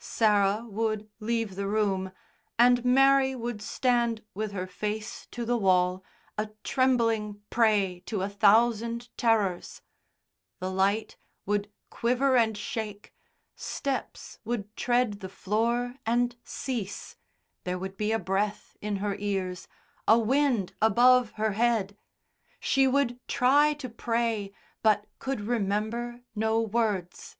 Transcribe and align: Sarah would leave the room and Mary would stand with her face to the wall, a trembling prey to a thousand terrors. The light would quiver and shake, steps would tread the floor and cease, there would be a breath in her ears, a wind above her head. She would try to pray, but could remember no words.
Sarah 0.00 0.64
would 0.68 1.08
leave 1.20 1.54
the 1.54 1.68
room 1.68 2.10
and 2.58 2.84
Mary 2.84 3.36
would 3.36 3.62
stand 3.62 4.24
with 4.34 4.50
her 4.50 4.66
face 4.66 5.28
to 5.30 5.44
the 5.44 5.56
wall, 5.56 6.02
a 6.36 6.46
trembling 6.64 7.40
prey 7.50 8.00
to 8.06 8.20
a 8.22 8.28
thousand 8.28 9.16
terrors. 9.16 9.82
The 10.58 10.72
light 10.72 11.16
would 11.44 11.70
quiver 11.88 12.36
and 12.36 12.58
shake, 12.58 13.14
steps 13.54 14.40
would 14.44 14.74
tread 14.76 15.20
the 15.20 15.28
floor 15.28 15.94
and 16.04 16.34
cease, 16.42 17.14
there 17.62 17.78
would 17.78 17.96
be 17.96 18.10
a 18.10 18.18
breath 18.18 18.76
in 18.80 18.96
her 18.96 19.14
ears, 19.20 19.68
a 20.08 20.18
wind 20.18 20.74
above 20.82 21.30
her 21.34 21.52
head. 21.52 21.96
She 22.58 22.88
would 22.88 23.20
try 23.28 23.72
to 23.74 23.88
pray, 23.88 24.52
but 24.82 25.06
could 25.20 25.42
remember 25.42 26.22
no 26.34 26.60
words. 26.60 27.36